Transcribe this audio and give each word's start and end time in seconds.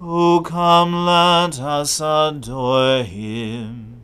O 0.00 0.42
come, 0.44 1.06
let 1.06 1.58
us 1.58 2.00
adore 2.00 3.02
him. 3.02 4.02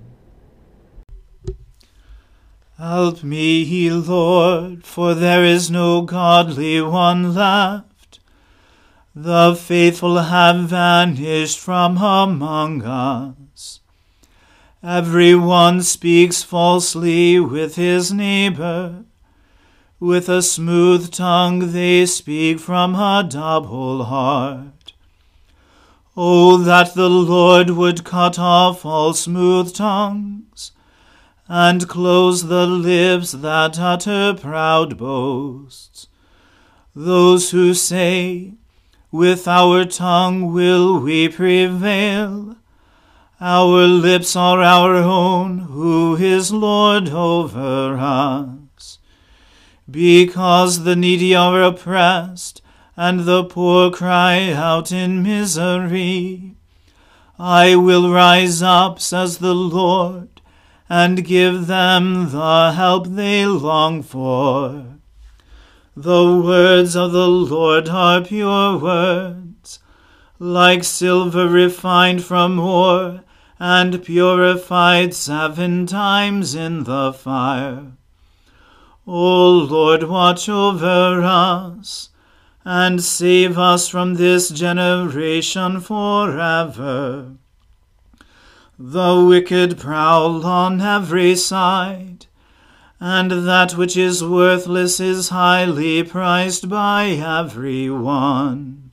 Help 2.79 3.23
me, 3.23 3.91
Lord, 3.91 4.85
for 4.85 5.15
there 5.15 5.45
is 5.45 5.71
no 5.71 6.01
godly 6.03 6.81
one 6.81 7.35
left. 7.35 8.21
The 9.15 9.55
faithful 9.55 10.19
have 10.19 10.69
vanished 10.71 11.59
from 11.59 11.99
among 11.99 12.83
us. 12.83 13.81
Every 14.83 15.35
one 15.35 15.83
speaks 15.83 16.43
falsely 16.43 17.39
with 17.39 17.77
his 17.77 18.13
neighbor. 18.13 19.05
With 20.01 20.31
a 20.31 20.41
smooth 20.43 21.13
tongue 21.13 21.73
they 21.73 22.07
speak 22.07 22.59
from 22.59 22.95
a 22.95 23.23
double 23.29 24.05
heart. 24.05 24.82
Oh, 26.15 26.59
that 26.59 26.95
the 26.95 27.09
Lord 27.09 27.71
would 27.71 28.05
cut 28.05 28.39
off 28.39 28.85
all 28.85 29.15
smooth 29.15 29.75
tongues 29.75 30.73
and 31.49 31.89
close 31.89 32.49
the 32.49 32.67
lips 32.67 33.33
that 33.33 33.79
utter 33.79 34.35
proud 34.39 34.99
boasts. 34.99 36.09
Those 36.95 37.51
who 37.51 37.73
say, 37.73 38.53
With 39.11 39.49
our 39.49 39.87
tongue 39.87 40.53
will 40.53 41.01
we 41.01 41.31
prevail. 41.31 42.57
Our 43.41 43.87
lips 43.87 44.37
are 44.37 44.63
our 44.63 44.95
own, 44.95 45.59
who 45.59 46.17
is 46.17 46.53
Lord 46.53 47.09
over 47.09 47.97
us. 47.99 48.99
Because 49.91 50.85
the 50.85 50.95
needy 50.95 51.35
are 51.35 51.63
oppressed, 51.63 52.62
and 53.05 53.21
the 53.21 53.43
poor 53.45 53.91
cry 53.91 54.53
out 54.53 54.93
in 54.93 55.23
misery. 55.23 56.55
I 57.39 57.75
will 57.75 58.13
rise 58.13 58.63
up, 58.63 59.01
says 59.01 59.39
the 59.39 59.55
Lord 59.55 60.33
and 60.89 61.25
give 61.25 61.69
them 61.69 62.31
the 62.33 62.73
help 62.73 63.07
they 63.07 63.47
long 63.47 64.03
for. 64.03 64.99
The 65.97 66.41
words 66.45 66.95
of 66.95 67.13
the 67.13 67.29
Lord 67.29 67.89
are 67.89 68.21
pure 68.21 68.77
words, 68.77 69.79
like 70.39 70.85
silver 70.85 71.49
refined 71.49 72.23
from 72.23 72.61
ore, 72.61 73.25
and 73.59 74.05
purified 74.05 75.15
seven 75.15 75.87
times 75.87 76.55
in 76.55 76.85
the 76.85 77.15
fire. 77.15 77.93
O 79.07 79.49
Lord, 79.51 80.03
watch 80.03 80.47
over 80.47 81.23
us, 81.25 82.11
and 82.65 83.03
save 83.03 83.59
us 83.59 83.89
from 83.89 84.15
this 84.15 84.49
generation 84.49 85.81
forever. 85.81 87.33
The 88.79 89.25
wicked 89.27 89.79
prowl 89.79 90.45
on 90.47 90.81
every 90.81 91.37
side, 91.37 92.27
and 93.01 93.31
that 93.31 93.77
which 93.77 93.97
is 93.97 94.25
worthless 94.25 95.01
is 95.01 95.29
highly 95.29 96.03
prized 96.03 96.69
by 96.69 97.07
every 97.07 97.91
one. 97.91 98.91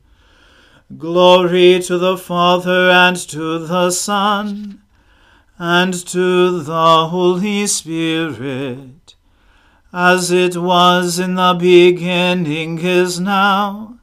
Glory 0.97 1.79
to 1.81 1.97
the 1.99 2.17
Father 2.17 2.89
and 2.89 3.15
to 3.15 3.59
the 3.59 3.91
Son 3.91 4.81
and 5.59 5.93
to 5.93 6.63
the 6.63 7.07
Holy 7.09 7.67
Spirit, 7.67 8.98
as 9.91 10.31
it 10.31 10.55
was 10.55 11.19
in 11.19 11.35
the 11.35 11.55
beginning 11.59 12.79
is 12.79 13.19
now 13.19 13.99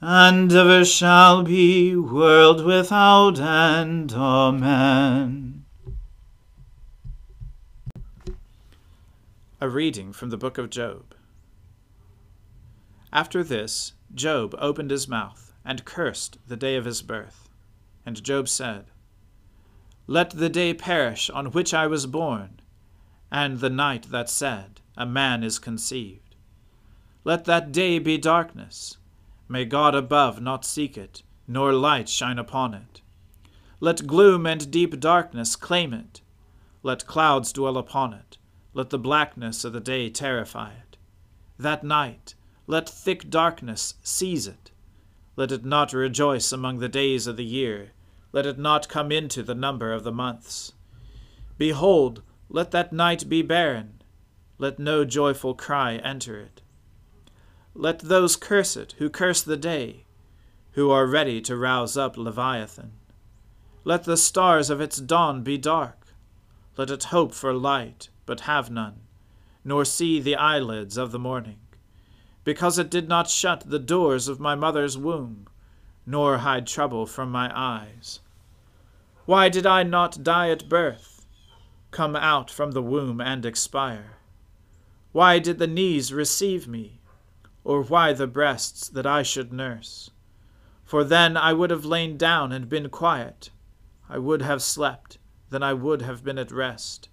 and 0.00 0.50
ever 0.50 0.82
shall 0.84 1.42
be, 1.42 1.94
world 1.94 2.64
without 2.64 3.38
end. 3.38 4.12
Amen. 4.14 5.64
A 9.60 9.68
reading 9.68 10.12
from 10.12 10.30
the 10.30 10.38
book 10.38 10.56
of 10.56 10.70
Job. 10.70 11.14
After 13.12 13.44
this, 13.44 13.92
Job 14.14 14.54
opened 14.58 14.90
his 14.90 15.06
mouth, 15.06 15.52
and 15.64 15.84
cursed 15.84 16.38
the 16.46 16.56
day 16.56 16.76
of 16.76 16.86
his 16.86 17.02
birth. 17.02 17.50
And 18.06 18.22
Job 18.24 18.48
said, 18.48 18.86
Let 20.06 20.30
the 20.30 20.48
day 20.48 20.72
perish 20.72 21.28
on 21.28 21.52
which 21.52 21.74
I 21.74 21.86
was 21.86 22.06
born, 22.06 22.60
and 23.30 23.60
the 23.60 23.68
night 23.68 24.06
that 24.10 24.30
said, 24.30 24.80
A 25.00 25.06
man 25.06 25.42
is 25.42 25.58
conceived. 25.58 26.36
Let 27.24 27.46
that 27.46 27.72
day 27.72 27.98
be 27.98 28.18
darkness. 28.18 28.98
May 29.48 29.64
God 29.64 29.94
above 29.94 30.42
not 30.42 30.62
seek 30.62 30.98
it, 30.98 31.22
nor 31.48 31.72
light 31.72 32.06
shine 32.06 32.38
upon 32.38 32.74
it. 32.74 33.00
Let 33.80 34.06
gloom 34.06 34.44
and 34.44 34.70
deep 34.70 35.00
darkness 35.00 35.56
claim 35.56 35.94
it. 35.94 36.20
Let 36.82 37.06
clouds 37.06 37.50
dwell 37.50 37.78
upon 37.78 38.12
it. 38.12 38.36
Let 38.74 38.90
the 38.90 38.98
blackness 38.98 39.64
of 39.64 39.72
the 39.72 39.80
day 39.80 40.10
terrify 40.10 40.72
it. 40.72 40.98
That 41.58 41.82
night, 41.82 42.34
let 42.66 42.86
thick 42.86 43.30
darkness 43.30 43.94
seize 44.02 44.46
it. 44.46 44.70
Let 45.34 45.50
it 45.50 45.64
not 45.64 45.94
rejoice 45.94 46.52
among 46.52 46.78
the 46.78 46.90
days 46.90 47.26
of 47.26 47.38
the 47.38 47.44
year. 47.46 47.92
Let 48.32 48.44
it 48.44 48.58
not 48.58 48.90
come 48.90 49.10
into 49.10 49.42
the 49.42 49.54
number 49.54 49.94
of 49.94 50.04
the 50.04 50.12
months. 50.12 50.72
Behold, 51.56 52.20
let 52.50 52.70
that 52.72 52.92
night 52.92 53.30
be 53.30 53.40
barren. 53.40 53.99
Let 54.60 54.78
no 54.78 55.06
joyful 55.06 55.54
cry 55.54 55.94
enter 55.94 56.38
it. 56.38 56.60
Let 57.72 58.00
those 58.00 58.36
curse 58.36 58.76
it 58.76 58.94
who 58.98 59.08
curse 59.08 59.40
the 59.40 59.56
day, 59.56 60.04
who 60.72 60.90
are 60.90 61.06
ready 61.06 61.40
to 61.40 61.56
rouse 61.56 61.96
up 61.96 62.18
Leviathan. 62.18 62.92
Let 63.84 64.04
the 64.04 64.18
stars 64.18 64.68
of 64.68 64.78
its 64.78 64.98
dawn 64.98 65.42
be 65.42 65.56
dark. 65.56 66.08
Let 66.76 66.90
it 66.90 67.04
hope 67.04 67.32
for 67.32 67.54
light, 67.54 68.10
but 68.26 68.40
have 68.40 68.70
none, 68.70 69.00
nor 69.64 69.86
see 69.86 70.20
the 70.20 70.36
eyelids 70.36 70.98
of 70.98 71.10
the 71.10 71.18
morning, 71.18 71.60
because 72.44 72.78
it 72.78 72.90
did 72.90 73.08
not 73.08 73.30
shut 73.30 73.62
the 73.64 73.78
doors 73.78 74.28
of 74.28 74.40
my 74.40 74.54
mother's 74.54 74.98
womb, 74.98 75.46
nor 76.04 76.36
hide 76.36 76.66
trouble 76.66 77.06
from 77.06 77.30
my 77.32 77.50
eyes. 77.58 78.20
Why 79.24 79.48
did 79.48 79.64
I 79.64 79.84
not 79.84 80.22
die 80.22 80.50
at 80.50 80.68
birth, 80.68 81.24
come 81.92 82.14
out 82.14 82.50
from 82.50 82.72
the 82.72 82.82
womb 82.82 83.22
and 83.22 83.46
expire? 83.46 84.18
Why 85.12 85.38
did 85.38 85.58
the 85.58 85.66
knees 85.66 86.12
receive 86.12 86.68
me? 86.68 87.00
or 87.64 87.82
why 87.82 88.12
the 88.12 88.26
breasts 88.26 88.88
that 88.88 89.06
I 89.06 89.22
should 89.22 89.52
nurse? 89.52 90.10
For 90.84 91.04
then 91.04 91.36
I 91.36 91.52
would 91.52 91.70
have 91.70 91.84
lain 91.84 92.16
down 92.16 92.52
and 92.52 92.68
been 92.68 92.88
quiet. 92.88 93.50
I 94.08 94.18
would 94.18 94.42
have 94.42 94.62
slept, 94.62 95.18
then 95.50 95.62
I 95.62 95.72
would 95.72 96.02
have 96.02 96.24
been 96.24 96.38
at 96.38 96.50
rest. 96.50 97.08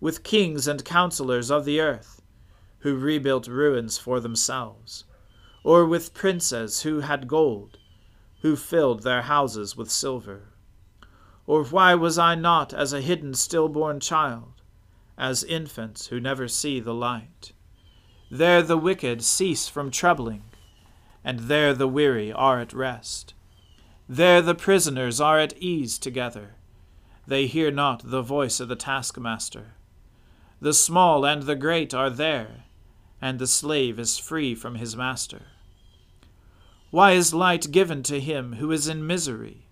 With 0.00 0.22
kings 0.22 0.66
and 0.66 0.84
counselors 0.84 1.50
of 1.50 1.64
the 1.64 1.80
earth, 1.80 2.22
who 2.80 2.96
rebuilt 2.96 3.46
ruins 3.46 3.98
for 3.98 4.18
themselves, 4.18 5.04
or 5.62 5.84
with 5.84 6.14
princes 6.14 6.82
who 6.82 7.00
had 7.00 7.28
gold, 7.28 7.78
who 8.42 8.56
filled 8.56 9.02
their 9.02 9.22
houses 9.22 9.76
with 9.76 9.90
silver. 9.90 10.52
Or 11.46 11.64
why 11.64 11.94
was 11.94 12.18
I 12.18 12.34
not 12.34 12.74
as 12.74 12.92
a 12.92 13.00
hidden 13.00 13.34
stillborn 13.34 14.00
child, 14.00 14.55
as 15.18 15.44
infants 15.44 16.08
who 16.08 16.20
never 16.20 16.48
see 16.48 16.80
the 16.80 16.94
light? 16.94 17.52
There 18.30 18.62
the 18.62 18.76
wicked 18.76 19.22
cease 19.22 19.68
from 19.68 19.90
troubling, 19.90 20.42
and 21.24 21.40
there 21.40 21.72
the 21.74 21.88
weary 21.88 22.32
are 22.32 22.60
at 22.60 22.72
rest. 22.72 23.34
There 24.08 24.42
the 24.42 24.54
prisoners 24.54 25.20
are 25.20 25.38
at 25.38 25.56
ease 25.58 25.98
together. 25.98 26.54
They 27.26 27.46
hear 27.46 27.70
not 27.70 28.10
the 28.10 28.22
voice 28.22 28.60
of 28.60 28.68
the 28.68 28.76
taskmaster. 28.76 29.74
The 30.60 30.74
small 30.74 31.24
and 31.24 31.42
the 31.42 31.56
great 31.56 31.92
are 31.92 32.10
there, 32.10 32.64
and 33.20 33.38
the 33.38 33.46
slave 33.46 33.98
is 33.98 34.18
free 34.18 34.54
from 34.54 34.76
his 34.76 34.96
master. 34.96 35.42
Why 36.90 37.12
is 37.12 37.34
light 37.34 37.72
given 37.72 38.02
to 38.04 38.20
him 38.20 38.54
who 38.54 38.70
is 38.70 38.86
in 38.86 39.06
misery, 39.06 39.66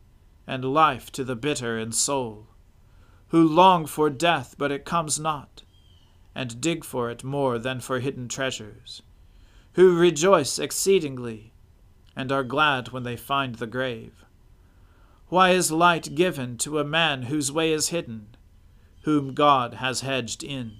and 0.46 0.64
life 0.64 1.10
to 1.12 1.24
the 1.24 1.36
bitter 1.36 1.78
in 1.78 1.92
soul, 1.92 2.48
who 3.34 3.48
long 3.48 3.84
for 3.84 4.08
death, 4.08 4.54
but 4.56 4.70
it 4.70 4.84
comes 4.84 5.18
not? 5.18 5.64
and 6.36 6.60
dig 6.60 6.84
for 6.84 7.10
it 7.10 7.24
more 7.24 7.58
than 7.58 7.80
for 7.80 7.98
hidden 7.98 8.28
treasures, 8.28 9.02
who 9.72 9.98
rejoice 9.98 10.56
exceedingly, 10.56 11.52
and 12.14 12.30
are 12.30 12.44
glad 12.44 12.90
when 12.90 13.02
they 13.02 13.16
find 13.16 13.56
the 13.56 13.66
grave. 13.66 14.24
Why 15.30 15.50
is 15.50 15.72
light 15.72 16.14
given 16.14 16.58
to 16.58 16.78
a 16.78 16.84
man 16.84 17.22
whose 17.22 17.50
way 17.50 17.72
is 17.72 17.88
hidden, 17.88 18.36
whom 19.02 19.34
God 19.34 19.74
has 19.74 20.02
hedged 20.02 20.44
in? 20.44 20.76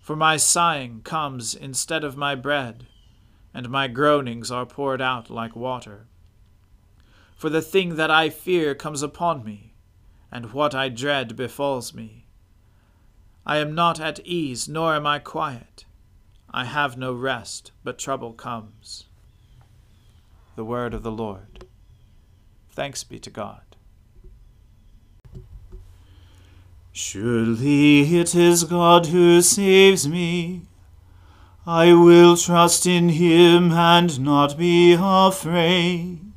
For 0.00 0.14
my 0.14 0.36
sighing 0.36 1.02
comes 1.02 1.56
instead 1.56 2.04
of 2.04 2.16
my 2.16 2.36
bread, 2.36 2.86
and 3.52 3.68
my 3.68 3.88
groanings 3.88 4.52
are 4.52 4.64
poured 4.64 5.02
out 5.02 5.28
like 5.28 5.56
water. 5.56 6.06
For 7.34 7.50
the 7.50 7.62
thing 7.62 7.96
that 7.96 8.12
I 8.12 8.30
fear 8.30 8.76
comes 8.76 9.02
upon 9.02 9.42
me, 9.42 9.67
and 10.30 10.52
what 10.52 10.74
I 10.74 10.88
dread 10.88 11.36
befalls 11.36 11.94
me. 11.94 12.26
I 13.46 13.58
am 13.58 13.74
not 13.74 13.98
at 13.98 14.20
ease, 14.20 14.68
nor 14.68 14.94
am 14.94 15.06
I 15.06 15.18
quiet. 15.18 15.84
I 16.50 16.64
have 16.64 16.96
no 16.96 17.12
rest, 17.12 17.72
but 17.82 17.98
trouble 17.98 18.32
comes. 18.32 19.06
The 20.56 20.64
word 20.64 20.92
of 20.92 21.02
the 21.02 21.10
Lord. 21.10 21.66
Thanks 22.70 23.04
be 23.04 23.18
to 23.20 23.30
God. 23.30 23.62
Surely 26.92 28.18
it 28.18 28.34
is 28.34 28.64
God 28.64 29.06
who 29.06 29.40
saves 29.40 30.08
me. 30.08 30.62
I 31.66 31.92
will 31.92 32.36
trust 32.36 32.86
in 32.86 33.10
him 33.10 33.72
and 33.72 34.20
not 34.20 34.58
be 34.58 34.96
afraid. 34.98 36.27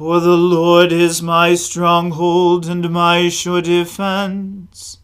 For 0.00 0.18
the 0.18 0.34
Lord 0.34 0.92
is 0.92 1.20
my 1.20 1.54
stronghold 1.54 2.66
and 2.66 2.88
my 2.88 3.28
sure 3.28 3.60
defense 3.60 4.96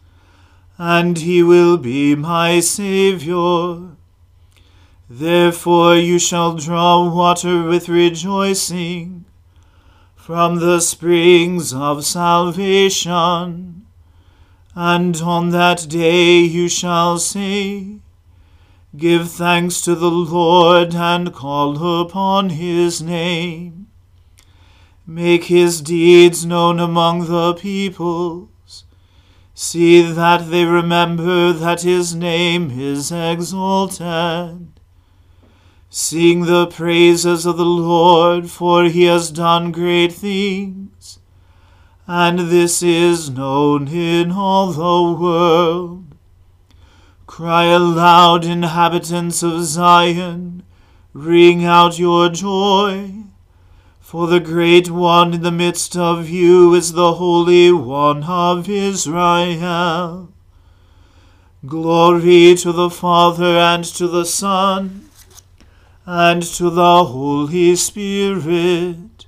and 0.79 1.19
he 1.19 1.43
will 1.43 1.77
be 1.77 2.15
my 2.15 2.61
Saviour. 2.61 3.95
Therefore 5.07 5.95
you 5.95 6.17
shall 6.17 6.55
draw 6.55 7.13
water 7.13 7.61
with 7.61 7.87
rejoicing 7.87 9.25
from 10.15 10.55
the 10.55 10.79
springs 10.79 11.75
of 11.75 12.03
salvation. 12.03 13.85
And 14.73 15.15
on 15.17 15.49
that 15.51 15.85
day 15.87 16.39
you 16.39 16.67
shall 16.67 17.19
say, 17.19 17.99
Give 18.95 19.29
thanks 19.29 19.79
to 19.81 19.93
the 19.93 20.09
Lord 20.09 20.95
and 20.95 21.31
call 21.31 22.01
upon 22.01 22.49
his 22.49 22.99
name. 22.99 23.86
Make 25.09 25.45
his 25.45 25.79
deeds 25.79 26.45
known 26.45 26.81
among 26.81 27.27
the 27.27 27.53
peoples. 27.53 28.83
See 29.53 30.01
that 30.01 30.51
they 30.51 30.65
remember 30.65 31.53
that 31.53 31.83
his 31.83 32.13
name 32.13 32.77
is 32.77 33.09
exalted. 33.09 34.67
Sing 35.89 36.41
the 36.41 36.67
praises 36.67 37.45
of 37.45 37.55
the 37.55 37.63
Lord, 37.63 38.51
for 38.51 38.83
he 38.83 39.03
has 39.03 39.31
done 39.31 39.71
great 39.71 40.11
things, 40.11 41.19
and 42.05 42.39
this 42.39 42.83
is 42.83 43.29
known 43.29 43.87
in 43.87 44.33
all 44.33 44.73
the 44.73 45.17
world. 45.17 46.15
Cry 47.27 47.63
aloud, 47.67 48.43
inhabitants 48.43 49.41
of 49.41 49.63
Zion, 49.63 50.63
ring 51.13 51.63
out 51.63 51.97
your 51.97 52.27
joy. 52.27 53.23
For 54.07 54.25
the 54.25 54.39
great 54.39 54.89
one 54.89 55.33
in 55.33 55.41
the 55.41 55.51
midst 55.51 55.97
of 55.97 56.29
you 56.29 56.73
is 56.73 56.93
the 56.93 57.15
Holy 57.15 57.73
One 57.73 58.23
of 58.23 58.69
Israel. 58.69 60.31
Glory 61.65 62.55
to 62.55 62.71
the 62.71 62.89
Father 62.89 63.57
and 63.57 63.83
to 63.83 64.07
the 64.07 64.23
Son 64.23 65.09
and 66.05 66.41
to 66.41 66.69
the 66.69 67.03
Holy 67.03 67.75
Spirit, 67.75 69.25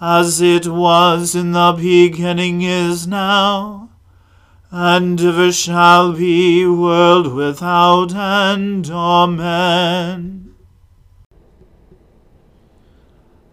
as 0.00 0.40
it 0.40 0.68
was 0.68 1.34
in 1.34 1.50
the 1.50 1.72
beginning 1.72 2.62
is 2.62 3.08
now, 3.08 3.90
and 4.70 5.20
ever 5.20 5.50
shall 5.50 6.12
be, 6.12 6.64
world 6.64 7.34
without 7.34 8.14
end. 8.14 8.88
Amen. 8.88 10.49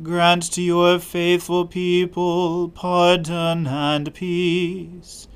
Grant 0.00 0.50
to 0.52 0.62
your 0.62 0.98
faithful 0.98 1.66
people 1.66 2.70
pardon 2.70 3.66
and 3.66 4.14
peace, 4.14 5.28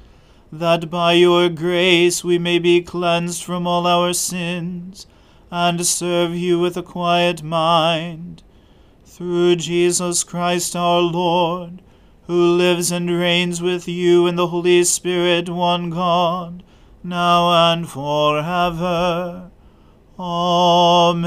that 0.51 0.89
by 0.89 1.13
your 1.13 1.51
grace 1.51 2.25
we 2.25 2.39
may 2.39 2.59
be 2.59 2.81
cleansed 2.81 3.45
from 3.45 3.67
all 3.67 3.87
our 3.87 4.15
sins 4.15 5.07
and 5.51 5.85
serve 5.85 6.35
you 6.35 6.59
with 6.59 6.75
a 6.79 6.83
quiet 6.83 7.43
mind. 7.43 8.43
Through 9.05 9.57
Jesus 9.57 10.25
Christ 10.25 10.75
our 10.75 11.03
Lord, 11.03 11.83
who 12.27 12.57
lives 12.57 12.91
and 12.91 13.11
reigns 13.11 13.61
with 13.61 13.87
you 13.87 14.27
in 14.27 14.37
the 14.37 14.47
Holy 14.47 14.85
Spirit, 14.85 15.51
one 15.51 15.91
God, 15.91 16.63
now 17.05 17.73
and 17.73 17.87
forever. 17.87 19.51
Amen. 20.19 21.27